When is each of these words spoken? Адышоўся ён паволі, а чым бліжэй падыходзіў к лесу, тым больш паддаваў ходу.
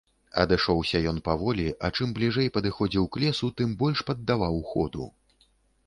Адышоўся 0.43 1.01
ён 1.11 1.19
паволі, 1.27 1.67
а 1.85 1.91
чым 1.97 2.15
бліжэй 2.17 2.51
падыходзіў 2.57 3.05
к 3.13 3.23
лесу, 3.27 3.53
тым 3.63 3.79
больш 3.83 4.05
паддаваў 4.09 4.63
ходу. 4.73 5.11